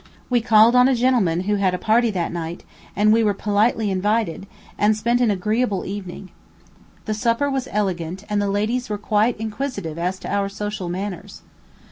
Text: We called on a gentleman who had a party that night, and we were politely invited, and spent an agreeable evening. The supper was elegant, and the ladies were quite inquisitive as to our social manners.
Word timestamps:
We 0.31 0.41
called 0.41 0.75
on 0.75 0.87
a 0.87 0.95
gentleman 0.95 1.41
who 1.41 1.57
had 1.57 1.75
a 1.75 1.77
party 1.77 2.09
that 2.09 2.31
night, 2.33 2.63
and 2.95 3.13
we 3.13 3.23
were 3.23 3.35
politely 3.35 3.91
invited, 3.91 4.47
and 4.75 4.97
spent 4.97 5.21
an 5.21 5.29
agreeable 5.29 5.85
evening. 5.85 6.31
The 7.05 7.13
supper 7.13 7.51
was 7.51 7.67
elegant, 7.71 8.25
and 8.27 8.41
the 8.41 8.49
ladies 8.49 8.89
were 8.89 8.97
quite 8.97 9.39
inquisitive 9.39 9.99
as 9.99 10.17
to 10.21 10.27
our 10.33 10.49
social 10.49 10.89
manners. 10.89 11.43